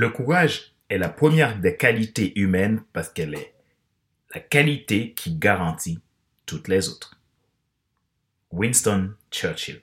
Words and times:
Le 0.00 0.10
courage 0.10 0.76
est 0.90 0.96
la 0.96 1.08
première 1.08 1.58
des 1.58 1.76
qualités 1.76 2.38
humaines 2.38 2.84
parce 2.92 3.08
qu'elle 3.08 3.34
est 3.34 3.52
la 4.32 4.38
qualité 4.38 5.12
qui 5.12 5.34
garantit 5.34 5.98
toutes 6.46 6.68
les 6.68 6.88
autres. 6.88 7.20
Winston 8.52 9.14
Churchill. 9.32 9.82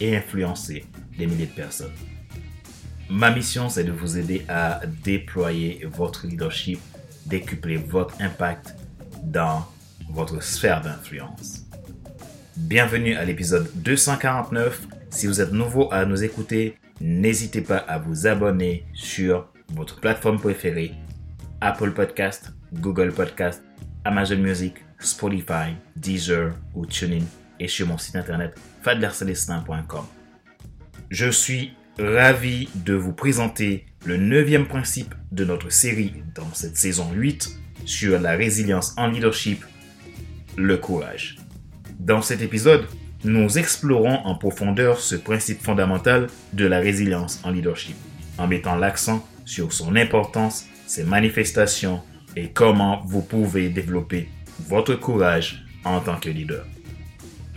et 0.00 0.16
influencer 0.16 0.84
des 1.16 1.26
milliers 1.26 1.46
de 1.46 1.52
personnes. 1.52 1.92
Ma 3.08 3.30
mission, 3.30 3.68
c'est 3.68 3.84
de 3.84 3.92
vous 3.92 4.18
aider 4.18 4.44
à 4.48 4.80
déployer 5.04 5.86
votre 5.90 6.26
leadership, 6.26 6.80
décupler 7.26 7.76
votre 7.76 8.20
impact 8.20 8.74
dans 9.22 9.66
votre 10.10 10.42
sphère 10.42 10.80
d'influence. 10.80 11.66
Bienvenue 12.56 13.14
à 13.14 13.24
l'épisode 13.24 13.70
249. 13.76 14.88
Si 15.10 15.26
vous 15.26 15.40
êtes 15.40 15.52
nouveau 15.52 15.92
à 15.92 16.04
nous 16.04 16.24
écouter, 16.24 16.76
n'hésitez 17.00 17.60
pas 17.60 17.78
à 17.78 17.98
vous 17.98 18.26
abonner 18.26 18.86
sur 18.92 19.48
votre 19.68 20.00
plateforme 20.00 20.38
préférée, 20.38 20.92
Apple 21.60 21.92
Podcast, 21.92 22.52
Google 22.72 23.12
Podcast, 23.12 23.62
Amazon 24.04 24.38
Music, 24.38 24.74
Spotify, 24.98 25.74
Deezer 25.96 26.54
ou 26.74 26.86
TuneIn 26.86 27.24
et 27.60 27.68
sur 27.68 27.86
mon 27.86 27.98
site 27.98 28.16
internet 28.16 28.54
fadlercelestin.com. 28.82 30.04
Je 31.10 31.30
suis 31.30 31.72
ravi 31.98 32.68
de 32.74 32.94
vous 32.94 33.12
présenter 33.12 33.86
le 34.04 34.16
neuvième 34.16 34.66
principe 34.66 35.14
de 35.32 35.44
notre 35.44 35.70
série 35.70 36.14
dans 36.34 36.52
cette 36.52 36.76
saison 36.76 37.10
8 37.12 37.58
sur 37.84 38.20
la 38.20 38.32
résilience 38.32 38.94
en 38.96 39.08
leadership, 39.08 39.64
le 40.56 40.76
courage. 40.76 41.36
Dans 41.98 42.22
cet 42.22 42.42
épisode, 42.42 42.86
nous 43.24 43.58
explorons 43.58 44.18
en 44.24 44.34
profondeur 44.36 45.00
ce 45.00 45.16
principe 45.16 45.62
fondamental 45.62 46.28
de 46.52 46.66
la 46.66 46.78
résilience 46.78 47.40
en 47.44 47.50
leadership, 47.50 47.96
en 48.38 48.46
mettant 48.46 48.76
l'accent 48.76 49.26
sur 49.44 49.72
son 49.72 49.96
importance, 49.96 50.66
ses 50.86 51.04
manifestations 51.04 52.02
et 52.36 52.50
comment 52.50 53.02
vous 53.06 53.22
pouvez 53.22 53.70
développer 53.70 54.28
votre 54.68 54.94
courage 54.94 55.64
en 55.84 56.00
tant 56.00 56.18
que 56.18 56.28
leader. 56.28 56.66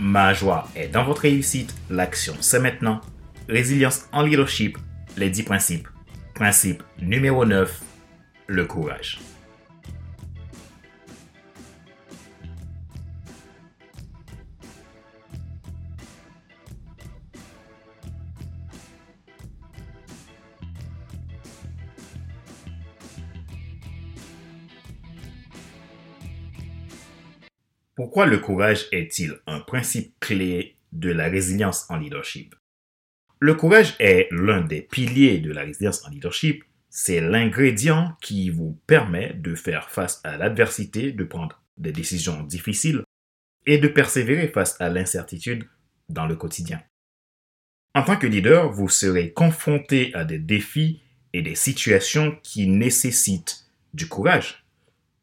Ma 0.01 0.33
joie 0.33 0.69
est 0.77 0.87
dans 0.87 1.03
votre 1.03 1.23
réussite, 1.23 1.75
l'action 1.89 2.33
c'est 2.39 2.61
maintenant. 2.61 3.01
Résilience 3.49 4.07
en 4.13 4.21
leadership, 4.21 4.77
les 5.17 5.29
10 5.29 5.43
principes. 5.43 5.87
Principe 6.35 6.83
numéro 7.01 7.43
9, 7.43 7.81
le 8.47 8.65
courage. 8.65 9.19
Pourquoi 27.99 28.25
le 28.25 28.37
courage 28.37 28.87
est-il 28.93 29.41
un 29.45 29.59
principe 29.59 30.17
clé 30.21 30.77
de 30.93 31.11
la 31.11 31.27
résilience 31.27 31.85
en 31.89 31.97
leadership? 31.97 32.55
Le 33.39 33.55
courage 33.55 33.97
est 33.99 34.29
l'un 34.31 34.61
des 34.61 34.81
piliers 34.81 35.39
de 35.39 35.51
la 35.51 35.63
résilience 35.63 36.05
en 36.05 36.09
leadership. 36.09 36.63
C'est 36.89 37.19
l'ingrédient 37.19 38.15
qui 38.21 38.51
vous 38.51 38.79
permet 38.87 39.33
de 39.33 39.53
faire 39.53 39.89
face 39.89 40.21
à 40.23 40.37
l'adversité, 40.37 41.11
de 41.11 41.25
prendre 41.25 41.61
des 41.75 41.91
décisions 41.91 42.41
difficiles 42.43 43.03
et 43.65 43.79
de 43.79 43.89
persévérer 43.89 44.47
face 44.47 44.79
à 44.79 44.87
l'incertitude 44.87 45.67
dans 46.07 46.25
le 46.25 46.37
quotidien. 46.37 46.81
En 47.95 48.03
tant 48.03 48.15
que 48.15 48.27
leader, 48.27 48.71
vous 48.71 48.87
serez 48.87 49.33
confronté 49.33 50.15
à 50.15 50.23
des 50.23 50.39
défis 50.39 51.01
et 51.33 51.41
des 51.41 51.55
situations 51.55 52.39
qui 52.43 52.65
nécessitent 52.69 53.69
du 53.93 54.07
courage, 54.07 54.65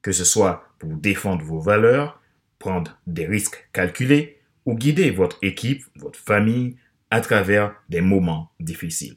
que 0.02 0.12
ce 0.12 0.26
soit 0.26 0.68
pour 0.78 0.94
défendre 0.94 1.42
vos 1.42 1.58
valeurs, 1.58 2.20
prendre 2.58 2.98
des 3.06 3.26
risques 3.26 3.68
calculés 3.72 4.40
ou 4.64 4.74
guider 4.74 5.10
votre 5.10 5.38
équipe, 5.42 5.84
votre 5.96 6.18
famille 6.18 6.76
à 7.10 7.20
travers 7.20 7.74
des 7.88 8.00
moments 8.00 8.52
difficiles. 8.60 9.16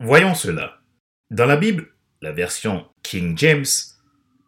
Voyons 0.00 0.34
cela. 0.34 0.80
Dans 1.30 1.46
la 1.46 1.56
Bible, 1.56 1.88
la 2.22 2.32
version 2.32 2.86
King 3.02 3.36
James, 3.36 3.64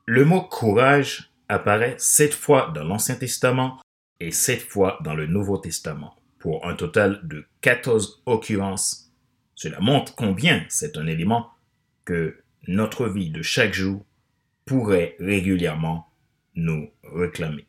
le 0.06 0.24
mot 0.24 0.42
courage 0.42 1.32
apparaît 1.48 1.96
sept 1.98 2.34
fois 2.34 2.70
dans 2.74 2.84
l'Ancien 2.84 3.16
Testament 3.16 3.80
et 4.20 4.30
sept 4.30 4.60
fois 4.60 4.98
dans 5.02 5.14
le 5.14 5.26
Nouveau 5.26 5.58
Testament, 5.58 6.14
pour 6.38 6.66
un 6.66 6.74
total 6.74 7.20
de 7.24 7.46
14 7.60 8.22
occurrences. 8.26 9.12
Cela 9.54 9.80
montre 9.80 10.14
combien 10.14 10.64
c'est 10.68 10.96
un 10.96 11.06
élément 11.06 11.50
que 12.04 12.42
notre 12.66 13.08
vie 13.08 13.30
de 13.30 13.42
chaque 13.42 13.74
jour 13.74 14.04
pourrait 14.64 15.16
régulièrement 15.18 16.12
nous 16.54 16.90
réclamer. 17.02 17.66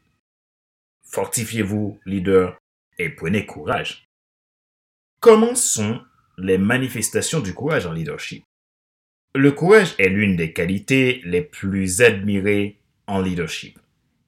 Fortifiez-vous, 1.11 1.99
leader, 2.05 2.59
et 2.99 3.09
prenez 3.09 3.47
courage. 3.47 4.05
Comment 5.19 5.55
sont 5.55 5.99
les 6.37 6.59
manifestations 6.59 7.39
du 7.39 7.55
courage 7.55 7.87
en 7.87 7.93
leadership? 7.93 8.43
Le 9.33 9.51
courage 9.51 9.95
est 9.97 10.09
l'une 10.09 10.35
des 10.35 10.53
qualités 10.53 11.21
les 11.25 11.41
plus 11.41 12.01
admirées 12.01 12.77
en 13.07 13.21
leadership, 13.21 13.79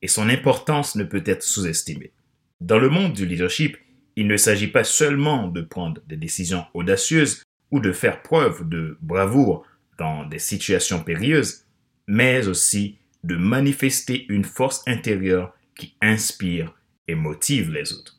et 0.02 0.08
son 0.08 0.28
importance 0.28 0.96
ne 0.96 1.04
peut 1.04 1.22
être 1.28 1.44
sous-estimée. 1.44 2.14
Dans 2.62 2.80
le 2.80 2.90
monde 2.90 3.14
du 3.14 3.28
leadership, 3.28 3.78
il 4.16 4.26
ne 4.28 4.38
s'agit 4.38 4.68
pas 4.68 4.84
seulement 4.84 5.50
de 5.50 5.62
prendre 5.62 6.02
des 6.08 6.18
décisions 6.18 6.66
audacieuses 6.74 7.44
ou 7.70 7.80
de 7.80 7.92
faire 7.92 8.24
preuve 8.24 8.68
de 8.68 8.98
bravoure 9.02 9.68
dans 10.00 10.26
des 10.26 10.40
situations 10.40 11.04
périlleuses, 11.04 11.64
mais 12.08 12.48
aussi 12.48 12.98
de 13.24 13.36
manifester 13.36 14.26
une 14.30 14.46
force 14.46 14.82
intérieure 14.88 15.54
qui 15.76 15.96
inspire 16.02 16.74
et 17.08 17.16
motive 17.16 17.72
les 17.72 17.94
autres. 17.94 18.18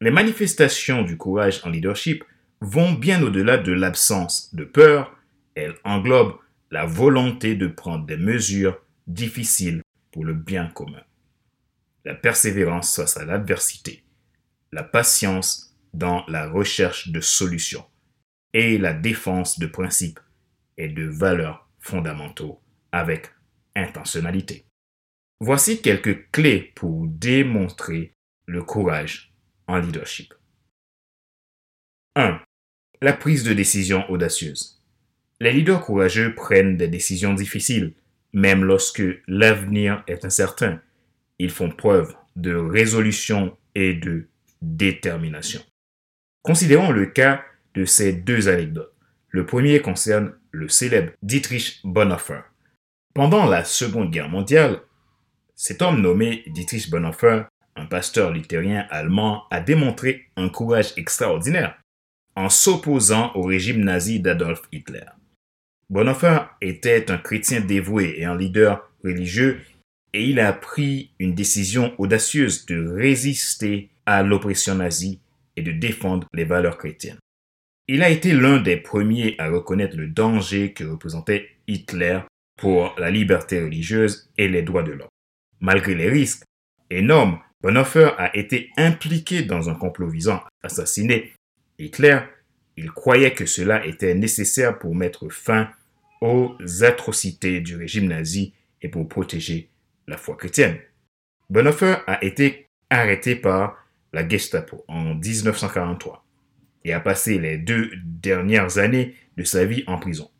Les 0.00 0.10
manifestations 0.10 1.02
du 1.02 1.16
courage 1.16 1.60
en 1.64 1.70
leadership 1.70 2.24
vont 2.60 2.92
bien 2.92 3.22
au-delà 3.22 3.58
de 3.58 3.72
l'absence 3.72 4.54
de 4.54 4.64
peur, 4.64 5.16
elles 5.54 5.76
englobent 5.84 6.38
la 6.70 6.86
volonté 6.86 7.54
de 7.54 7.66
prendre 7.66 8.06
des 8.06 8.16
mesures 8.16 8.78
difficiles 9.06 9.82
pour 10.12 10.24
le 10.24 10.34
bien 10.34 10.68
commun. 10.68 11.02
La 12.04 12.14
persévérance 12.14 12.94
face 12.94 13.16
à 13.16 13.24
l'adversité, 13.24 14.04
la 14.72 14.82
patience 14.82 15.76
dans 15.94 16.24
la 16.28 16.48
recherche 16.48 17.08
de 17.08 17.20
solutions 17.20 17.84
et 18.52 18.78
la 18.78 18.92
défense 18.92 19.58
de 19.58 19.66
principes 19.66 20.20
et 20.76 20.88
de 20.88 21.04
valeurs 21.04 21.68
fondamentaux 21.80 22.60
avec 22.92 23.30
intentionnalité. 23.74 24.67
Voici 25.40 25.80
quelques 25.80 26.30
clés 26.32 26.72
pour 26.74 27.06
démontrer 27.06 28.12
le 28.46 28.62
courage 28.62 29.32
en 29.68 29.78
leadership. 29.78 30.34
1. 32.16 32.40
La 33.02 33.12
prise 33.12 33.44
de 33.44 33.52
décision 33.52 34.10
audacieuse. 34.10 34.82
Les 35.38 35.52
leaders 35.52 35.80
courageux 35.80 36.34
prennent 36.34 36.76
des 36.76 36.88
décisions 36.88 37.34
difficiles, 37.34 37.94
même 38.32 38.64
lorsque 38.64 39.04
l'avenir 39.28 40.02
est 40.08 40.24
incertain. 40.24 40.80
Ils 41.38 41.52
font 41.52 41.70
preuve 41.70 42.16
de 42.34 42.56
résolution 42.56 43.56
et 43.76 43.94
de 43.94 44.26
détermination. 44.60 45.60
Considérons 46.42 46.90
le 46.90 47.06
cas 47.06 47.44
de 47.74 47.84
ces 47.84 48.12
deux 48.12 48.48
anecdotes. 48.48 48.92
Le 49.28 49.46
premier 49.46 49.80
concerne 49.80 50.34
le 50.50 50.68
célèbre 50.68 51.12
Dietrich 51.22 51.80
Bonhoeffer. 51.84 52.40
Pendant 53.14 53.46
la 53.46 53.64
Seconde 53.64 54.10
Guerre 54.10 54.28
mondiale, 54.28 54.80
cet 55.58 55.82
homme 55.82 56.00
nommé 56.00 56.44
Dietrich 56.46 56.88
Bonhoeffer, 56.88 57.42
un 57.74 57.86
pasteur 57.86 58.30
luthérien 58.30 58.86
allemand, 58.90 59.42
a 59.50 59.60
démontré 59.60 60.28
un 60.36 60.48
courage 60.48 60.92
extraordinaire 60.96 61.76
en 62.36 62.48
s'opposant 62.48 63.32
au 63.34 63.42
régime 63.42 63.82
nazi 63.82 64.20
d'Adolf 64.20 64.62
Hitler. 64.70 65.04
Bonhoeffer 65.90 66.42
était 66.60 67.10
un 67.10 67.18
chrétien 67.18 67.60
dévoué 67.60 68.14
et 68.18 68.24
un 68.24 68.36
leader 68.36 68.88
religieux 69.02 69.60
et 70.12 70.24
il 70.24 70.38
a 70.38 70.52
pris 70.52 71.10
une 71.18 71.34
décision 71.34 71.92
audacieuse 71.98 72.64
de 72.66 72.86
résister 72.86 73.90
à 74.06 74.22
l'oppression 74.22 74.76
nazie 74.76 75.20
et 75.56 75.62
de 75.62 75.72
défendre 75.72 76.28
les 76.32 76.44
valeurs 76.44 76.78
chrétiennes. 76.78 77.18
Il 77.88 78.04
a 78.04 78.10
été 78.10 78.32
l'un 78.32 78.60
des 78.60 78.76
premiers 78.76 79.34
à 79.38 79.48
reconnaître 79.48 79.96
le 79.96 80.06
danger 80.06 80.72
que 80.72 80.84
représentait 80.84 81.48
Hitler 81.66 82.20
pour 82.56 82.94
la 82.96 83.10
liberté 83.10 83.60
religieuse 83.60 84.30
et 84.38 84.46
les 84.46 84.62
droits 84.62 84.84
de 84.84 84.92
l'homme. 84.92 85.08
Malgré 85.60 85.94
les 85.94 86.08
risques 86.08 86.44
énormes, 86.90 87.40
Bonhoeffer 87.60 88.10
a 88.18 88.36
été 88.36 88.70
impliqué 88.76 89.42
dans 89.42 89.68
un 89.68 89.74
complot 89.74 90.08
visant 90.08 90.36
à 90.36 90.48
assassiner 90.62 91.32
Hitler. 91.78 92.20
Il 92.76 92.92
croyait 92.92 93.34
que 93.34 93.46
cela 93.46 93.84
était 93.84 94.14
nécessaire 94.14 94.78
pour 94.78 94.94
mettre 94.94 95.28
fin 95.28 95.70
aux 96.20 96.56
atrocités 96.82 97.60
du 97.60 97.76
régime 97.76 98.06
nazi 98.06 98.54
et 98.82 98.88
pour 98.88 99.08
protéger 99.08 99.68
la 100.06 100.16
foi 100.16 100.36
chrétienne. 100.36 100.78
Bonhoeffer 101.50 101.96
a 102.06 102.22
été 102.24 102.68
arrêté 102.90 103.34
par 103.34 103.84
la 104.12 104.26
Gestapo 104.26 104.84
en 104.88 105.14
1943 105.14 106.24
et 106.84 106.92
a 106.92 107.00
passé 107.00 107.38
les 107.38 107.58
deux 107.58 107.90
dernières 108.04 108.78
années 108.78 109.14
de 109.36 109.44
sa 109.44 109.64
vie 109.64 109.84
en 109.86 109.98
prison. 109.98 110.30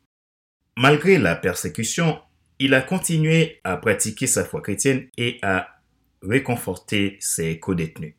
Malgré 0.77 1.17
la 1.17 1.35
persécution, 1.35 2.19
il 2.59 2.73
a 2.73 2.81
continué 2.81 3.61
à 3.63 3.77
pratiquer 3.77 4.27
sa 4.27 4.43
foi 4.43 4.61
chrétienne 4.61 5.07
et 5.17 5.39
à 5.41 5.81
réconforter 6.21 7.17
ses 7.21 7.57
co-détenus. 7.59 8.15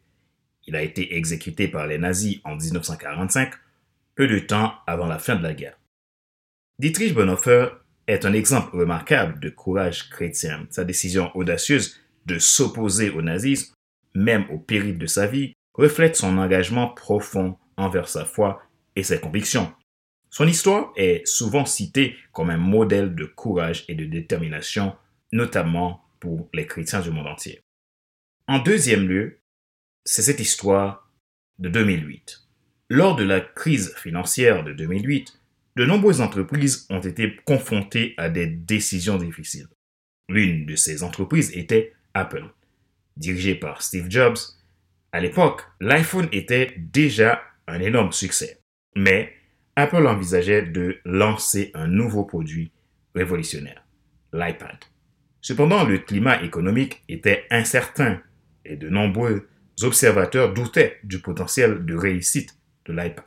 Il 0.66 0.74
a 0.74 0.82
été 0.82 1.16
exécuté 1.16 1.68
par 1.68 1.86
les 1.86 1.98
nazis 1.98 2.40
en 2.44 2.56
1945, 2.56 3.52
peu 4.14 4.26
de 4.26 4.38
temps 4.38 4.74
avant 4.86 5.06
la 5.06 5.18
fin 5.18 5.36
de 5.36 5.42
la 5.42 5.52
guerre. 5.52 5.78
Dietrich 6.78 7.14
Bonhoeffer 7.14 7.68
est 8.06 8.24
un 8.24 8.32
exemple 8.32 8.76
remarquable 8.76 9.38
de 9.40 9.50
courage 9.50 10.08
chrétien. 10.08 10.66
Sa 10.70 10.84
décision 10.84 11.30
audacieuse 11.36 12.00
de 12.26 12.38
s'opposer 12.38 13.10
au 13.10 13.20
nazisme, 13.20 13.74
même 14.14 14.46
au 14.50 14.58
péril 14.58 14.98
de 14.98 15.06
sa 15.06 15.26
vie, 15.26 15.52
reflète 15.74 16.16
son 16.16 16.38
engagement 16.38 16.88
profond 16.88 17.58
envers 17.76 18.08
sa 18.08 18.24
foi 18.24 18.62
et 18.96 19.02
ses 19.02 19.20
convictions. 19.20 19.72
Son 20.30 20.46
histoire 20.46 20.92
est 20.96 21.26
souvent 21.26 21.66
citée 21.66 22.16
comme 22.32 22.50
un 22.50 22.56
modèle 22.56 23.14
de 23.16 23.24
courage 23.24 23.84
et 23.88 23.94
de 23.94 24.04
détermination, 24.04 24.96
notamment 25.32 26.04
pour 26.20 26.48
les 26.54 26.66
chrétiens 26.66 27.00
du 27.00 27.10
monde 27.10 27.26
entier. 27.26 27.60
En 28.46 28.60
deuxième 28.60 29.08
lieu, 29.08 29.40
c'est 30.04 30.22
cette 30.22 30.40
histoire 30.40 31.10
de 31.58 31.68
2008. 31.68 32.42
Lors 32.88 33.16
de 33.16 33.24
la 33.24 33.40
crise 33.40 33.94
financière 33.96 34.64
de 34.64 34.72
2008, 34.72 35.40
de 35.76 35.84
nombreuses 35.84 36.20
entreprises 36.20 36.86
ont 36.90 37.00
été 37.00 37.36
confrontées 37.44 38.14
à 38.16 38.28
des 38.28 38.46
décisions 38.46 39.18
difficiles. 39.18 39.68
L'une 40.28 40.66
de 40.66 40.76
ces 40.76 41.02
entreprises 41.02 41.56
était 41.56 41.92
Apple. 42.14 42.44
Dirigée 43.16 43.54
par 43.54 43.82
Steve 43.82 44.10
Jobs, 44.10 44.38
à 45.12 45.20
l'époque, 45.20 45.62
l'iPhone 45.80 46.28
était 46.32 46.74
déjà 46.76 47.42
un 47.66 47.80
énorme 47.80 48.12
succès. 48.12 48.60
Mais 48.96 49.32
Apple 49.80 50.06
envisageait 50.06 50.62
de 50.62 50.98
lancer 51.04 51.70
un 51.74 51.86
nouveau 51.86 52.24
produit 52.24 52.72
révolutionnaire, 53.14 53.84
l'iPad. 54.32 54.76
Cependant, 55.40 55.84
le 55.84 55.98
climat 55.98 56.42
économique 56.42 57.02
était 57.08 57.44
incertain 57.50 58.20
et 58.64 58.76
de 58.76 58.88
nombreux 58.88 59.48
observateurs 59.82 60.52
doutaient 60.52 60.98
du 61.02 61.20
potentiel 61.20 61.84
de 61.84 61.94
réussite 61.94 62.56
de 62.84 62.92
l'iPad. 62.92 63.24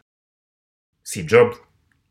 Steve 1.03 1.27
Jobs 1.27 1.53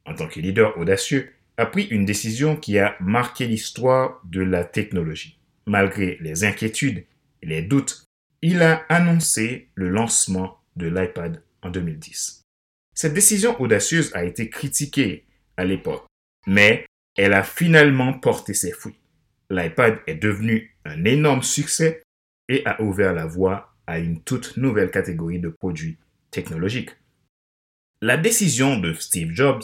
en 0.07 0.15
tant 0.15 0.29
que 0.29 0.41
leader 0.41 0.77
audacieux, 0.79 1.33
a 1.57 1.67
pris 1.67 1.85
une 1.85 2.05
décision 2.05 2.57
qui 2.57 2.79
a 2.79 2.97
marqué 3.01 3.47
l'histoire 3.47 4.21
de 4.25 4.41
la 4.41 4.65
technologie. 4.65 5.39
Malgré 5.67 6.19
les 6.21 6.45
inquiétudes 6.45 7.05
et 7.43 7.47
les 7.47 7.63
doutes, 7.63 8.05
il 8.41 8.63
a 8.63 8.85
annoncé 8.89 9.69
le 9.75 9.89
lancement 9.89 10.59
de 10.77 10.87
l'iPad 10.87 11.43
en 11.63 11.71
2010. 11.71 12.42
Cette 12.95 13.15
décision 13.15 13.61
audacieuse 13.61 14.11
a 14.15 14.25
été 14.25 14.49
critiquée 14.49 15.25
à 15.57 15.65
l'époque, 15.65 16.07
mais 16.47 16.87
elle 17.17 17.33
a 17.33 17.43
finalement 17.43 18.13
porté 18.13 18.55
ses 18.55 18.73
fruits. 18.73 18.99
L'iPad 19.51 19.99
est 20.07 20.15
devenu 20.15 20.75
un 20.85 21.05
énorme 21.05 21.43
succès 21.43 22.03
et 22.49 22.63
a 22.67 22.81
ouvert 22.83 23.13
la 23.13 23.27
voie 23.27 23.75
à 23.87 23.99
une 23.99 24.23
toute 24.23 24.57
nouvelle 24.57 24.91
catégorie 24.91 25.39
de 25.39 25.49
produits 25.49 25.99
technologiques. 26.31 26.91
La 28.01 28.17
décision 28.17 28.79
de 28.79 28.93
Steve 28.95 29.33
Jobs 29.33 29.63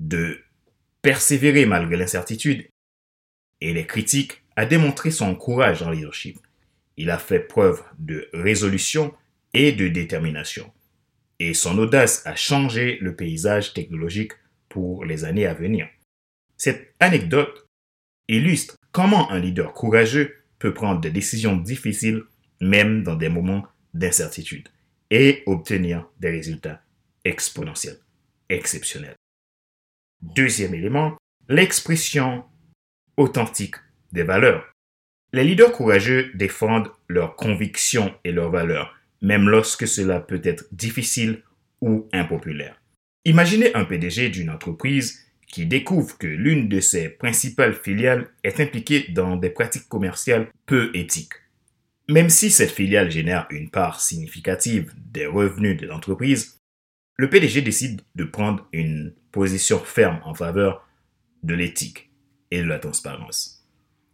de 0.00 0.38
persévérer 1.02 1.66
malgré 1.66 1.96
l'incertitude 1.96 2.68
et 3.60 3.72
les 3.72 3.86
critiques, 3.86 4.42
a 4.56 4.66
démontré 4.66 5.10
son 5.10 5.34
courage 5.34 5.82
en 5.82 5.90
leadership. 5.90 6.38
Il 6.96 7.10
a 7.10 7.18
fait 7.18 7.40
preuve 7.40 7.82
de 7.98 8.28
résolution 8.32 9.14
et 9.52 9.72
de 9.72 9.88
détermination. 9.88 10.72
Et 11.38 11.54
son 11.54 11.78
audace 11.78 12.26
a 12.26 12.34
changé 12.34 12.98
le 13.00 13.14
paysage 13.14 13.74
technologique 13.74 14.32
pour 14.68 15.04
les 15.04 15.24
années 15.24 15.46
à 15.46 15.54
venir. 15.54 15.88
Cette 16.56 16.94
anecdote 17.00 17.66
illustre 18.28 18.76
comment 18.92 19.30
un 19.30 19.38
leader 19.38 19.72
courageux 19.72 20.34
peut 20.58 20.72
prendre 20.72 21.00
des 21.00 21.10
décisions 21.10 21.56
difficiles 21.56 22.22
même 22.60 23.02
dans 23.02 23.16
des 23.16 23.28
moments 23.28 23.66
d'incertitude 23.92 24.68
et 25.10 25.42
obtenir 25.46 26.08
des 26.18 26.30
résultats 26.30 26.82
exponentiels, 27.24 27.98
exceptionnels. 28.48 29.16
Deuxième 30.22 30.74
élément, 30.74 31.16
l'expression 31.48 32.44
authentique 33.16 33.76
des 34.12 34.22
valeurs. 34.22 34.72
Les 35.32 35.44
leaders 35.44 35.72
courageux 35.72 36.30
défendent 36.34 36.90
leurs 37.08 37.36
convictions 37.36 38.14
et 38.24 38.32
leurs 38.32 38.50
valeurs, 38.50 38.95
même 39.22 39.48
lorsque 39.48 39.86
cela 39.86 40.20
peut 40.20 40.40
être 40.44 40.64
difficile 40.72 41.42
ou 41.80 42.08
impopulaire. 42.12 42.80
Imaginez 43.24 43.74
un 43.74 43.84
PDG 43.84 44.28
d'une 44.28 44.50
entreprise 44.50 45.26
qui 45.46 45.66
découvre 45.66 46.18
que 46.18 46.26
l'une 46.26 46.68
de 46.68 46.80
ses 46.80 47.08
principales 47.08 47.74
filiales 47.74 48.28
est 48.42 48.60
impliquée 48.60 49.06
dans 49.10 49.36
des 49.36 49.50
pratiques 49.50 49.88
commerciales 49.88 50.48
peu 50.66 50.90
éthiques. 50.94 51.34
Même 52.08 52.30
si 52.30 52.50
cette 52.50 52.70
filiale 52.70 53.10
génère 53.10 53.46
une 53.50 53.70
part 53.70 54.00
significative 54.00 54.92
des 55.12 55.26
revenus 55.26 55.76
de 55.76 55.86
l'entreprise, 55.86 56.60
le 57.16 57.30
PDG 57.30 57.62
décide 57.62 58.02
de 58.14 58.24
prendre 58.24 58.68
une 58.72 59.14
position 59.32 59.78
ferme 59.78 60.20
en 60.24 60.34
faveur 60.34 60.86
de 61.42 61.54
l'éthique 61.54 62.10
et 62.50 62.60
de 62.60 62.66
la 62.66 62.78
transparence. 62.78 63.66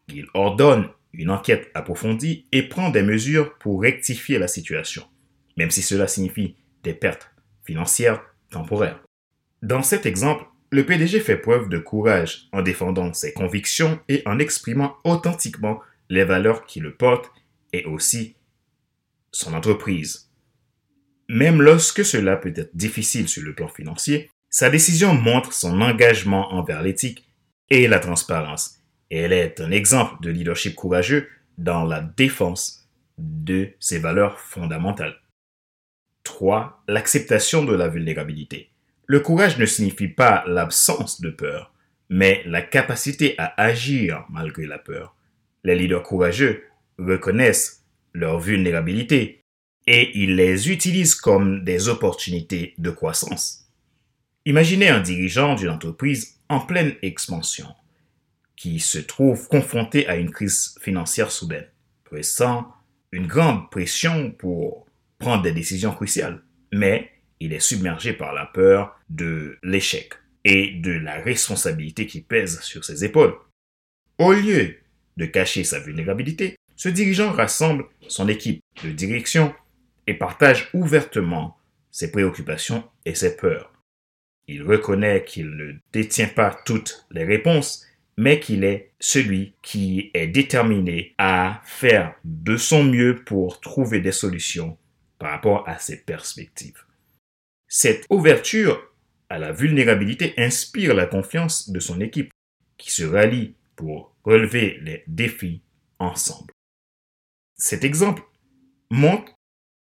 Il 0.08 0.26
ordonne 0.34 0.88
une 1.12 1.31
enquête 1.31 1.70
approfondie 1.75 2.47
et 2.53 2.62
prend 2.62 2.91
des 2.91 3.03
mesures 3.03 3.56
pour 3.59 3.82
rectifier 3.82 4.38
la 4.38 4.49
situation, 4.49 5.05
même 5.56 5.70
si 5.70 5.82
cela 5.82 6.06
signifie 6.06 6.56
des 6.82 6.94
pertes 6.94 7.31
financières 7.65 8.22
temporaires. 8.51 9.03
Dans 9.63 9.82
cet 9.82 10.06
exemple, 10.06 10.44
le 10.70 10.86
PDG 10.86 11.20
fait 11.20 11.36
preuve 11.36 11.69
de 11.69 11.79
courage 11.79 12.48
en 12.53 12.63
défendant 12.63 13.13
ses 13.13 13.32
convictions 13.32 14.01
et 14.08 14.22
en 14.27 14.39
exprimant 14.39 14.96
authentiquement 15.05 15.81
les 16.08 16.25
valeurs 16.25 16.65
qui 16.65 16.81
le 16.81 16.94
portent 16.94 17.31
et 17.72 17.84
aussi 17.84 18.36
son 19.31 19.55
entreprise. 19.55 20.31
Même 21.29 21.63
lorsque 21.63 22.05
cela 22.05 22.36
peut 22.36 22.53
être 22.56 22.77
difficile 22.77 23.29
sur 23.29 23.43
le 23.43 23.55
plan 23.55 23.69
financier, 23.69 24.31
sa 24.51 24.69
décision 24.69 25.15
montre 25.15 25.53
son 25.53 25.81
engagement 25.81 26.53
envers 26.53 26.82
l'éthique 26.82 27.27
et 27.70 27.89
la 27.89 27.98
transparence. 27.98 28.81
Elle 29.14 29.34
est 29.34 29.60
un 29.60 29.70
exemple 29.70 30.22
de 30.22 30.31
leadership 30.31 30.74
courageux 30.74 31.28
dans 31.58 31.84
la 31.84 32.00
défense 32.00 32.88
de 33.19 33.69
ses 33.78 33.98
valeurs 33.98 34.40
fondamentales. 34.40 35.20
3. 36.24 36.82
L'acceptation 36.88 37.62
de 37.62 37.74
la 37.74 37.88
vulnérabilité. 37.88 38.70
Le 39.04 39.20
courage 39.20 39.58
ne 39.58 39.66
signifie 39.66 40.08
pas 40.08 40.44
l'absence 40.46 41.20
de 41.20 41.28
peur, 41.28 41.74
mais 42.08 42.42
la 42.46 42.62
capacité 42.62 43.34
à 43.36 43.52
agir 43.60 44.24
malgré 44.31 44.64
la 44.64 44.78
peur. 44.78 45.14
Les 45.62 45.76
leaders 45.76 46.02
courageux 46.02 46.64
reconnaissent 46.98 47.84
leur 48.14 48.38
vulnérabilité 48.38 49.42
et 49.86 50.10
ils 50.19 50.36
les 50.36 50.70
utilisent 50.70 51.16
comme 51.16 51.64
des 51.64 51.88
opportunités 51.88 52.72
de 52.78 52.90
croissance. 52.90 53.70
Imaginez 54.46 54.88
un 54.88 55.00
dirigeant 55.00 55.54
d'une 55.54 55.69
entreprise 55.69 56.38
en 56.48 56.60
pleine 56.60 56.94
expansion 57.02 57.66
qui 58.62 58.78
se 58.78 58.98
trouve 58.98 59.48
confronté 59.48 60.06
à 60.06 60.14
une 60.14 60.31
crise 60.31 60.78
financière 60.81 61.32
soudaine, 61.32 61.66
ressent 62.08 62.72
une 63.10 63.26
grande 63.26 63.69
pression 63.72 64.31
pour 64.31 64.86
prendre 65.19 65.42
des 65.42 65.50
décisions 65.50 65.92
cruciales, 65.92 66.44
mais 66.72 67.10
il 67.40 67.52
est 67.52 67.58
submergé 67.58 68.12
par 68.12 68.32
la 68.32 68.46
peur 68.46 68.96
de 69.10 69.58
l'échec 69.64 70.12
et 70.44 70.74
de 70.74 70.92
la 70.92 71.16
responsabilité 71.16 72.06
qui 72.06 72.20
pèse 72.20 72.60
sur 72.60 72.84
ses 72.84 73.04
épaules. 73.04 73.34
Au 74.19 74.32
lieu 74.32 74.76
de 75.16 75.26
cacher 75.26 75.64
sa 75.64 75.81
vulnérabilité, 75.81 76.54
ce 76.76 76.88
dirigeant 76.88 77.32
rassemble 77.32 77.86
son 78.06 78.28
équipe 78.28 78.62
de 78.84 78.92
direction 78.92 79.52
et 80.06 80.14
partage 80.14 80.70
ouvertement 80.72 81.58
ses 81.90 82.12
préoccupations 82.12 82.84
et 83.06 83.16
ses 83.16 83.36
peurs. 83.36 83.72
Il 84.46 84.62
reconnaît 84.62 85.24
qu'il 85.24 85.50
ne 85.50 85.72
détient 85.92 86.28
pas 86.28 86.56
toutes 86.64 87.06
les 87.10 87.24
réponses, 87.24 87.88
mais 88.22 88.38
qu'il 88.38 88.62
est 88.62 88.93
celui 89.00 89.55
qui 89.62 90.12
est 90.14 90.29
déterminé 90.29 91.14
à 91.19 91.60
faire 91.64 92.14
de 92.24 92.56
son 92.56 92.84
mieux 92.84 93.24
pour 93.24 93.60
trouver 93.60 94.00
des 94.00 94.12
solutions 94.12 94.79
par 95.19 95.32
rapport 95.32 95.69
à 95.69 95.79
ses 95.81 95.96
perspectives. 95.96 96.84
Cette 97.67 98.06
ouverture 98.10 98.81
à 99.29 99.38
la 99.38 99.50
vulnérabilité 99.50 100.34
inspire 100.36 100.94
la 100.94 101.06
confiance 101.06 101.70
de 101.70 101.81
son 101.81 102.00
équipe, 102.00 102.31
qui 102.76 102.93
se 102.93 103.02
rallie 103.02 103.56
pour 103.74 104.14
relever 104.22 104.79
les 104.82 105.02
défis 105.08 105.62
ensemble. 105.98 106.52
Cet 107.56 107.82
exemple 107.82 108.22
montre 108.91 109.34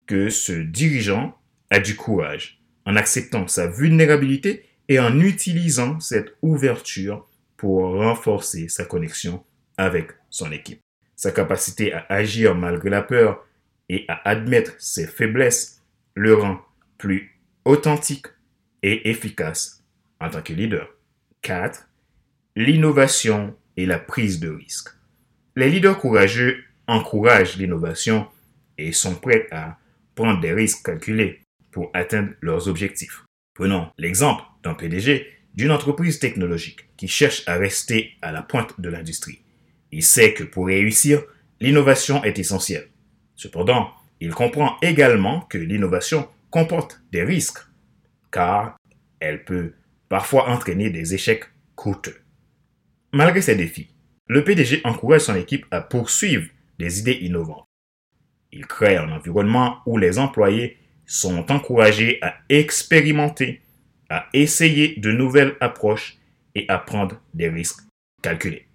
que 0.07 0.29
ce 0.29 0.53
dirigeant 0.53 1.37
a 1.71 1.81
du 1.81 1.97
courage 1.97 2.63
en 2.87 2.95
acceptant 2.95 3.49
sa 3.49 3.67
vulnérabilité 3.67 4.65
et 4.89 5.01
en 5.01 5.19
utilisant 5.19 5.99
cette 5.99 6.37
ouverture 6.43 7.27
pour 7.63 7.95
renforcer 7.95 8.69
sa 8.69 8.85
connexion 8.85 9.45
avec 9.77 10.11
son 10.31 10.51
équipe. 10.51 10.81
Sa 11.15 11.31
capacité 11.31 11.93
à 11.93 12.05
agir 12.09 12.57
malgré 12.57 12.91
la 12.91 13.03
peur 13.03 13.47
et 13.89 14.05
à 14.09 14.29
admettre 14.29 14.73
ses 14.81 15.07
faiblesses 15.07 15.81
le 16.17 16.35
rend 16.35 16.61
plus 16.99 17.39
authentique 17.65 18.27
et 18.83 19.09
efficace 19.09 19.85
en 20.21 20.29
tant 20.29 20.43
que 20.43 20.53
leader. 20.53 20.93
4. 21.43 21.89
L'innovation 22.57 23.57
et 23.77 23.87
la 23.87 24.01
prise 24.01 24.41
de 24.41 24.49
risque. 24.49 24.89
Les 25.55 25.71
leaders 25.71 26.01
courageux 26.01 26.65
encouragent 26.89 27.59
l'innovation 27.59 28.27
et 28.77 28.91
sont 28.91 29.15
prêts 29.15 29.47
à 29.53 29.79
prendre 30.17 30.41
des 30.41 30.53
risques 30.53 30.85
calculés 30.85 31.43
pour 31.71 31.93
atteindre 31.95 32.31
leurs 32.41 32.67
objectifs. 32.67 33.23
Prenons 33.55 33.89
l'exemple 33.99 34.43
d'un 34.65 34.75
PDG 34.75 35.42
d'une 35.55 35.71
entreprise 35.71 36.19
technologique 36.19 36.89
qui 36.97 37.09
cherche 37.09 37.43
à 37.47 37.57
rester 37.57 38.13
à 38.23 38.33
la 38.33 38.43
pointe 38.43 38.81
de 38.81 38.89
l'industrie. 38.89 39.43
Il 39.91 40.03
sait 40.03 40.33
que 40.33 40.45
pour 40.45 40.67
réussir, 40.67 41.23
l'innovation 41.61 42.25
est 42.25 42.39
essentielle. 42.39 42.89
Cependant, 43.37 43.91
il 44.21 44.33
comprend 44.33 44.77
également 44.83 45.41
que 45.41 45.59
l'innovation 45.59 46.29
comporte 46.51 47.03
des 47.11 47.25
risques, 47.25 47.59
car 48.31 48.77
elle 49.21 49.45
peut 49.45 49.75
parfois 50.09 50.49
entraîner 50.49 50.91
des 50.91 51.15
échecs 51.15 51.45
coûteux. 51.75 52.21
Malgré 53.13 53.43
ces 53.43 53.57
défis, 53.57 53.91
le 54.27 54.45
PDG 54.45 54.81
encourage 54.85 55.23
son 55.23 55.35
équipe 55.35 55.67
à 55.71 55.81
poursuivre 55.81 56.49
des 56.79 57.01
idées 57.01 57.19
innovantes. 57.21 57.67
Il 58.53 58.67
crée 58.67 58.97
un 58.97 59.11
environnement 59.11 59.79
où 59.87 59.99
les 59.99 60.19
employés 60.19 60.77
sont 61.07 61.51
encouragés 61.51 62.19
à 62.23 62.35
expérimenter 62.49 63.61
à 64.13 64.29
essayer 64.35 64.95
de 64.99 65.11
nouvelles 65.11 65.57
approches 65.61 66.19
et 66.55 66.67
à 66.69 66.79
prendre 66.79 67.19
des 67.33 67.49
risques 67.49 67.81
calculés. 68.23 68.69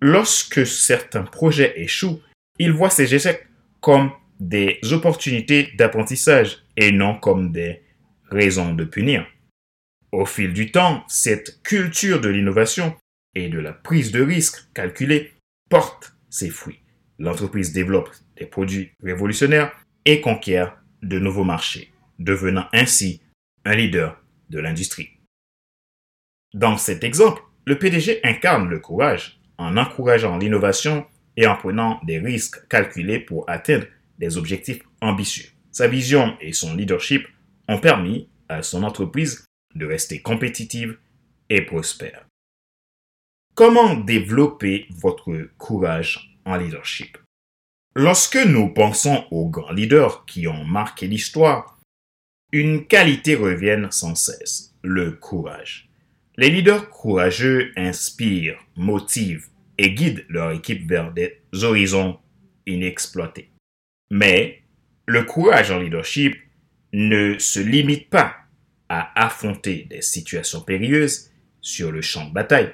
Lorsque 0.00 0.66
certains 0.66 1.24
projets 1.24 1.74
échouent, 1.76 2.20
il 2.58 2.72
voit 2.72 2.88
ces 2.88 3.14
échecs 3.14 3.46
comme 3.82 4.10
des 4.40 4.80
opportunités 4.90 5.70
d'apprentissage 5.76 6.64
et 6.78 6.92
non 6.92 7.14
comme 7.14 7.52
des 7.52 7.82
raisons 8.30 8.72
de 8.72 8.84
punir. 8.84 9.26
Au 10.12 10.24
fil 10.24 10.54
du 10.54 10.70
temps, 10.70 11.04
cette 11.08 11.62
culture 11.62 12.20
de 12.22 12.30
l'innovation 12.30 12.96
et 13.34 13.50
de 13.50 13.58
la 13.58 13.74
prise 13.74 14.12
de 14.12 14.22
risques 14.22 14.66
calculés 14.72 15.34
porte 15.68 16.16
ses 16.30 16.48
fruits. 16.48 16.80
L'entreprise 17.18 17.72
développe 17.72 18.10
des 18.36 18.46
produits 18.46 18.92
révolutionnaires 19.02 19.72
et 20.06 20.22
conquiert 20.22 20.78
de 21.02 21.18
nouveaux 21.18 21.44
marchés, 21.44 21.92
devenant 22.18 22.66
ainsi 22.72 23.20
un 23.66 23.74
leader 23.74 24.23
l'industrie. 24.58 25.10
Dans 26.52 26.76
cet 26.76 27.04
exemple, 27.04 27.42
le 27.66 27.78
PDG 27.78 28.20
incarne 28.24 28.68
le 28.68 28.78
courage 28.78 29.40
en 29.58 29.76
encourageant 29.76 30.38
l'innovation 30.38 31.06
et 31.36 31.46
en 31.46 31.56
prenant 31.56 32.00
des 32.04 32.18
risques 32.18 32.66
calculés 32.68 33.18
pour 33.18 33.48
atteindre 33.48 33.86
des 34.18 34.36
objectifs 34.36 34.80
ambitieux. 35.00 35.48
Sa 35.72 35.88
vision 35.88 36.36
et 36.40 36.52
son 36.52 36.74
leadership 36.74 37.26
ont 37.68 37.80
permis 37.80 38.28
à 38.48 38.62
son 38.62 38.84
entreprise 38.84 39.44
de 39.74 39.86
rester 39.86 40.22
compétitive 40.22 40.98
et 41.50 41.62
prospère. 41.62 42.26
Comment 43.54 43.94
développer 43.94 44.86
votre 44.90 45.48
courage 45.58 46.38
en 46.44 46.56
leadership? 46.56 47.18
Lorsque 47.96 48.36
nous 48.36 48.68
pensons 48.68 49.24
aux 49.30 49.48
grands 49.48 49.72
leaders 49.72 50.24
qui 50.26 50.48
ont 50.48 50.64
marqué 50.64 51.06
l'histoire, 51.06 51.78
une 52.54 52.86
qualité 52.86 53.34
revient 53.34 53.88
sans 53.90 54.14
cesse, 54.14 54.76
le 54.82 55.10
courage. 55.10 55.88
Les 56.36 56.50
leaders 56.50 56.88
courageux 56.88 57.72
inspirent, 57.76 58.60
motivent 58.76 59.48
et 59.76 59.90
guident 59.90 60.24
leur 60.28 60.52
équipe 60.52 60.88
vers 60.88 61.12
des 61.12 61.40
horizons 61.64 62.16
inexploités. 62.64 63.50
Mais 64.12 64.62
le 65.04 65.24
courage 65.24 65.72
en 65.72 65.80
leadership 65.80 66.36
ne 66.92 67.36
se 67.40 67.58
limite 67.58 68.08
pas 68.08 68.36
à 68.88 69.10
affronter 69.20 69.88
des 69.90 70.00
situations 70.00 70.60
périlleuses 70.60 71.32
sur 71.60 71.90
le 71.90 72.02
champ 72.02 72.28
de 72.28 72.34
bataille. 72.34 72.72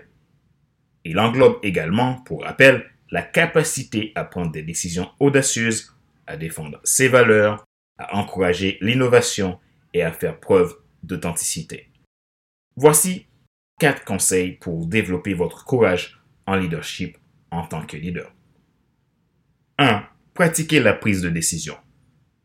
Il 1.06 1.18
englobe 1.18 1.58
également, 1.62 2.16
pour 2.26 2.42
rappel, 2.42 2.84
la 3.10 3.22
capacité 3.22 4.12
à 4.14 4.24
prendre 4.24 4.52
des 4.52 4.62
décisions 4.62 5.08
audacieuses, 5.20 5.96
à 6.26 6.36
défendre 6.36 6.82
ses 6.84 7.08
valeurs, 7.08 7.64
à 7.96 8.14
encourager 8.16 8.76
l'innovation 8.82 9.58
et 9.94 10.02
à 10.02 10.12
faire 10.12 10.38
preuve 10.38 10.76
d'authenticité. 11.02 11.90
Voici 12.76 13.26
quatre 13.78 14.04
conseils 14.04 14.52
pour 14.52 14.86
développer 14.86 15.34
votre 15.34 15.64
courage 15.64 16.20
en 16.46 16.56
leadership 16.56 17.18
en 17.50 17.66
tant 17.66 17.84
que 17.84 17.96
leader. 17.96 18.32
1. 19.78 20.04
Pratiquez 20.34 20.80
la 20.80 20.94
prise 20.94 21.22
de 21.22 21.30
décision. 21.30 21.76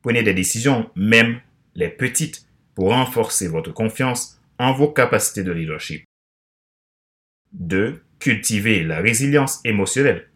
Prenez 0.02 0.24
des 0.24 0.34
décisions, 0.34 0.90
même 0.96 1.40
les 1.76 1.90
petites, 1.90 2.48
pour 2.74 2.90
renforcer 2.90 3.48
votre 3.48 3.72
confiance 3.72 4.42
en 4.60 4.74
vos 4.74 4.90
capacités 4.90 5.44
de 5.44 5.52
leadership. 5.52 6.04
2. 7.54 8.02
Cultivez 8.20 8.84
la 8.84 9.00
résilience 9.00 9.62
émotionnelle. 9.64 10.30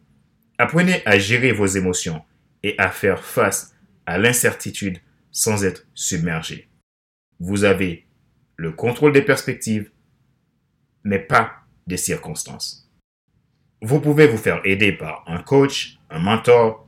Apprenez 0.58 1.02
à 1.06 1.18
gérer 1.18 1.52
vos 1.52 1.66
émotions 1.66 2.24
et 2.64 2.76
à 2.78 2.90
faire 2.92 3.24
face 3.24 3.76
à 4.06 4.18
l'incertitude 4.18 5.00
sans 5.32 5.64
être 5.64 5.86
submergé 5.94 6.69
vous 7.40 7.64
avez 7.64 8.06
le 8.56 8.72
contrôle 8.72 9.14
des 9.14 9.22
perspectives, 9.22 9.92
mais 11.04 11.20
pas 11.20 11.54
des 11.88 11.98
circonstances. 11.98 12.90
Vous 13.82 14.02
pouvez 14.02 14.28
vous 14.28 14.38
faire 14.38 14.62
aider 14.66 14.92
par 14.92 15.24
un 15.28 15.42
coach, 15.42 15.98
un 16.10 16.20
mentor 16.20 16.88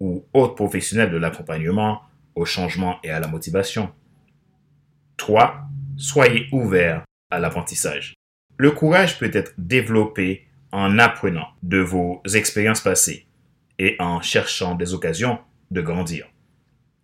ou 0.00 0.24
autre 0.32 0.54
professionnel 0.54 1.10
de 1.10 1.16
l'accompagnement 1.16 2.02
au 2.34 2.44
changement 2.44 2.98
et 3.04 3.10
à 3.10 3.20
la 3.20 3.28
motivation. 3.28 3.92
3. 5.16 5.68
Soyez 5.96 6.48
ouvert 6.50 7.04
à 7.30 7.38
l'apprentissage. 7.38 8.14
Le 8.56 8.72
courage 8.72 9.18
peut 9.18 9.30
être 9.32 9.52
développé 9.58 10.48
en 10.72 10.98
apprenant 10.98 11.48
de 11.62 11.78
vos 11.78 12.20
expériences 12.34 12.80
passées 12.80 13.26
et 13.78 13.96
en 14.00 14.20
cherchant 14.20 14.74
des 14.74 14.92
occasions 14.92 15.38
de 15.70 15.80
grandir. 15.80 16.26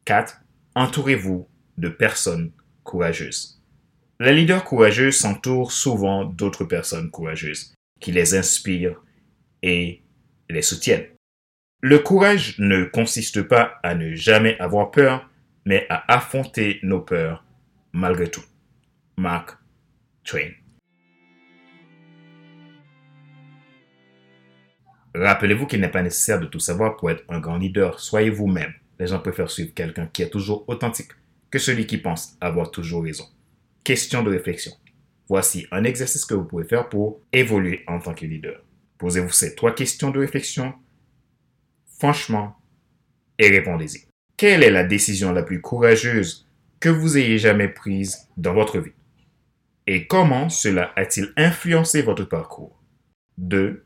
4. 0.04 0.40
Entourez-vous 0.74 1.48
de 1.78 1.88
personnes 1.88 2.50
courageuses. 2.90 3.62
Les 4.18 4.34
leaders 4.34 4.64
courageux 4.64 5.12
s'entourent 5.12 5.70
souvent 5.70 6.24
d'autres 6.24 6.64
personnes 6.64 7.08
courageuses 7.08 7.72
qui 8.00 8.10
les 8.10 8.34
inspirent 8.34 9.00
et 9.62 10.02
les 10.48 10.62
soutiennent. 10.62 11.06
Le 11.82 12.00
courage 12.00 12.58
ne 12.58 12.84
consiste 12.84 13.42
pas 13.42 13.78
à 13.84 13.94
ne 13.94 14.14
jamais 14.14 14.58
avoir 14.58 14.90
peur, 14.90 15.30
mais 15.64 15.86
à 15.88 16.12
affronter 16.12 16.80
nos 16.82 17.00
peurs 17.00 17.44
malgré 17.92 18.28
tout. 18.28 18.44
Mark 19.16 19.56
Twain. 20.24 20.50
Rappelez-vous 25.14 25.66
qu'il 25.66 25.80
n'est 25.80 25.88
pas 25.88 26.02
nécessaire 26.02 26.40
de 26.40 26.46
tout 26.46 26.60
savoir 26.60 26.96
pour 26.96 27.10
être 27.10 27.24
un 27.28 27.38
grand 27.38 27.58
leader. 27.58 28.00
Soyez 28.00 28.30
vous-même. 28.30 28.72
Les 28.98 29.06
gens 29.06 29.20
préfèrent 29.20 29.50
suivre 29.50 29.74
quelqu'un 29.74 30.06
qui 30.06 30.22
est 30.22 30.30
toujours 30.30 30.64
authentique 30.68 31.12
que 31.50 31.58
celui 31.58 31.86
qui 31.86 31.98
pense 31.98 32.36
avoir 32.40 32.70
toujours 32.70 33.04
raison. 33.04 33.24
Question 33.84 34.22
de 34.22 34.30
réflexion. 34.30 34.72
Voici 35.28 35.66
un 35.70 35.84
exercice 35.84 36.24
que 36.24 36.34
vous 36.34 36.44
pouvez 36.44 36.64
faire 36.64 36.88
pour 36.88 37.20
évoluer 37.32 37.84
en 37.86 38.00
tant 38.00 38.14
que 38.14 38.26
leader. 38.26 38.62
Posez-vous 38.98 39.30
ces 39.30 39.54
trois 39.54 39.74
questions 39.74 40.10
de 40.10 40.18
réflexion 40.18 40.74
franchement 41.98 42.56
et 43.38 43.48
répondez-y. 43.48 44.06
Quelle 44.36 44.62
est 44.62 44.70
la 44.70 44.84
décision 44.84 45.32
la 45.32 45.42
plus 45.42 45.60
courageuse 45.60 46.48
que 46.80 46.88
vous 46.88 47.18
ayez 47.18 47.38
jamais 47.38 47.68
prise 47.68 48.28
dans 48.36 48.54
votre 48.54 48.78
vie? 48.78 48.92
Et 49.86 50.06
comment 50.06 50.48
cela 50.48 50.92
a-t-il 50.96 51.32
influencé 51.36 52.02
votre 52.02 52.24
parcours? 52.24 52.80
2. 53.38 53.84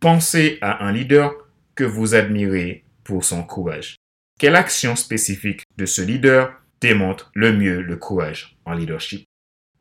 Pensez 0.00 0.58
à 0.60 0.84
un 0.84 0.92
leader 0.92 1.32
que 1.74 1.84
vous 1.84 2.14
admirez 2.14 2.84
pour 3.04 3.24
son 3.24 3.42
courage. 3.42 3.96
Quelle 4.38 4.56
action 4.56 4.96
spécifique 4.96 5.62
de 5.76 5.86
ce 5.86 6.02
leader 6.02 6.60
démontre 6.84 7.30
le 7.34 7.50
mieux 7.50 7.80
le 7.80 7.96
courage 7.96 8.58
en 8.66 8.74
leadership. 8.74 9.24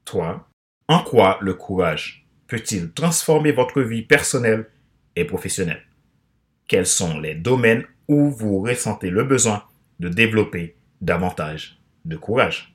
3. 0.06 0.50
En 0.88 1.04
quoi 1.04 1.38
le 1.42 1.54
courage 1.54 2.26
peut-il 2.48 2.94
transformer 2.94 3.52
votre 3.52 3.82
vie 3.82 4.04
personnelle 4.04 4.70
et 5.18 5.26
professionnelle? 5.26 5.84
Quels 6.66 6.86
sont 6.86 7.20
les 7.20 7.36
domaines 7.36 7.84
où 8.08 8.30
vous 8.30 8.62
ressentez 8.62 9.10
le 9.10 9.26
besoin 9.26 9.64
de 10.00 10.08
développer 10.08 10.78
davantage 11.02 11.78
de 12.06 12.16
courage? 12.16 12.73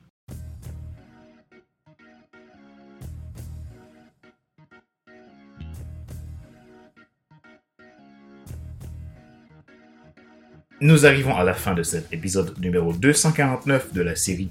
Nous 10.81 11.05
arrivons 11.05 11.35
à 11.35 11.43
la 11.43 11.53
fin 11.53 11.73
de 11.73 11.83
cet 11.83 12.13
épisode 12.13 12.57
numéro 12.57 12.93
249 12.93 13.91
de 13.91 14.01
la 14.01 14.15
série 14.15 14.49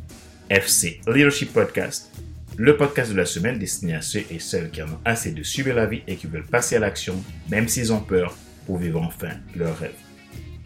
FC 0.51 1.01
Leadership 1.07 1.55
Podcast, 1.55 2.11
le 2.59 2.77
podcast 2.77 3.11
de 3.13 3.17
la 3.17 3.25
semaine 3.25 3.59
destiné 3.59 3.95
à 3.95 4.03
ceux 4.03 4.25
et 4.31 4.39
celles 4.39 4.69
qui 4.71 4.83
en 4.83 4.89
ont 4.89 4.99
assez 5.07 5.33
de 5.33 5.43
subir 5.43 5.75
la 5.75 5.87
vie 5.87 6.03
et 6.07 6.17
qui 6.17 6.27
veulent 6.27 6.45
passer 6.45 6.77
à 6.77 6.81
l'action, 6.81 7.15
même 7.49 7.67
s'ils 7.67 7.95
ont 7.95 8.01
peur, 8.01 8.37
pour 8.67 8.77
vivre 8.77 9.01
enfin 9.01 9.31
leur 9.57 9.79
rêve. 9.79 9.95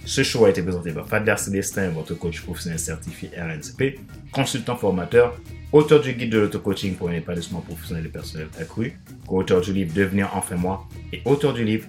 Ce 0.05 0.25
show 0.25 0.47
a 0.47 0.51
été 0.51 0.65
présenté 0.65 0.91
par 0.91 1.07
Fadler 1.07 1.37
Célestin, 1.37 1.91
votre 1.91 2.15
coach 2.15 2.41
professionnel 2.41 2.81
certifié 2.81 3.31
RNCP, 3.37 4.01
consultant 4.33 4.75
formateur, 4.75 5.41
auteur 5.71 6.01
du 6.01 6.13
guide 6.15 6.31
de 6.31 6.41
l'auto-coaching 6.41 6.97
pour 6.97 7.09
un 7.09 7.13
épanouissement 7.13 7.61
professionnel 7.61 8.07
et 8.07 8.09
personnel 8.09 8.49
accru, 8.61 8.99
co-auteur 9.29 9.61
du 9.61 9.73
livre 9.73 9.95
Devenir 9.95 10.29
enfin 10.35 10.57
moi 10.57 10.89
et 11.13 11.23
auteur 11.25 11.53
du 11.53 11.65
livre 11.65 11.87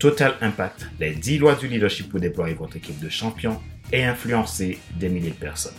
Total 0.00 0.32
Impact, 0.40 0.88
les 0.98 1.10
10 1.10 1.38
lois 1.38 1.54
du 1.54 1.68
leadership 1.68 2.08
pour 2.08 2.20
déployer 2.20 2.54
votre 2.54 2.74
équipe 2.74 2.98
de 3.00 3.10
champions 3.10 3.60
et 3.92 4.02
influencer 4.02 4.78
des 4.98 5.10
milliers 5.10 5.28
de 5.28 5.34
personnes. 5.34 5.74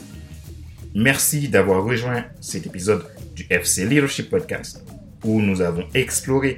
Merci 0.93 1.49
d'avoir 1.49 1.83
rejoint 1.83 2.25
cet 2.39 2.67
épisode 2.67 3.03
du 3.35 3.47
FC 3.49 3.83
Leadership 3.83 4.29
Podcast 4.29 4.85
où 5.23 5.41
nous 5.41 5.61
avons 5.61 5.87
exploré 5.95 6.57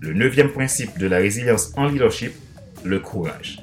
le 0.00 0.14
neuvième 0.14 0.52
principe 0.52 0.98
de 0.98 1.06
la 1.06 1.18
résilience 1.18 1.74
en 1.76 1.86
leadership, 1.86 2.32
le 2.82 2.98
courage. 2.98 3.58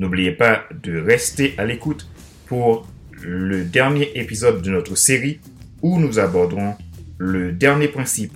N'oubliez 0.00 0.32
pas 0.32 0.64
de 0.82 0.98
rester 0.98 1.54
à 1.58 1.64
l'écoute 1.64 2.08
pour 2.46 2.88
le 3.12 3.64
dernier 3.64 4.10
épisode 4.18 4.62
de 4.62 4.70
notre 4.72 4.96
série 4.96 5.38
où 5.80 6.00
nous 6.00 6.18
aborderons 6.18 6.74
le 7.18 7.52
dernier 7.52 7.86
principe, 7.86 8.32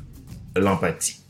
l'empathie. 0.55 1.26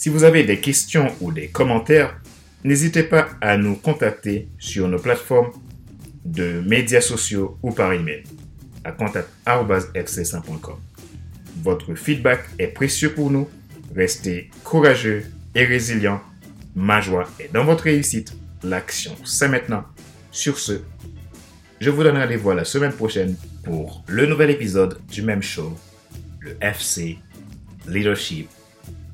Si 0.00 0.08
vous 0.08 0.24
avez 0.24 0.44
des 0.44 0.60
questions 0.60 1.14
ou 1.20 1.30
des 1.30 1.48
commentaires, 1.48 2.18
n'hésitez 2.64 3.02
pas 3.02 3.28
à 3.42 3.58
nous 3.58 3.76
contacter 3.76 4.48
sur 4.58 4.88
nos 4.88 4.98
plateformes 4.98 5.50
de 6.24 6.62
médias 6.66 7.02
sociaux 7.02 7.58
ou 7.62 7.70
par 7.70 7.92
email 7.92 8.22
à 8.82 8.92
contact.fc100.com. 8.92 10.76
Votre 11.62 11.94
feedback 11.96 12.40
est 12.58 12.68
précieux 12.68 13.12
pour 13.12 13.30
nous. 13.30 13.46
Restez 13.94 14.48
courageux 14.64 15.22
et 15.54 15.66
résilient. 15.66 16.22
Ma 16.74 17.02
joie 17.02 17.28
est 17.38 17.52
dans 17.52 17.66
votre 17.66 17.84
réussite. 17.84 18.32
L'action, 18.62 19.14
c'est 19.26 19.48
maintenant. 19.48 19.84
Sur 20.30 20.58
ce, 20.58 20.80
je 21.78 21.90
vous 21.90 22.02
donne 22.02 22.16
rendez-vous 22.16 22.52
la 22.52 22.64
semaine 22.64 22.92
prochaine 22.92 23.36
pour 23.64 24.02
le 24.06 24.24
nouvel 24.24 24.48
épisode 24.48 24.98
du 25.10 25.20
même 25.20 25.42
show, 25.42 25.76
le 26.40 26.56
FC 26.62 27.18
Leadership 27.86 28.48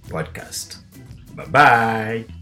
podcast. 0.08 0.78
Bye 1.34 1.46
bye. 1.46 2.35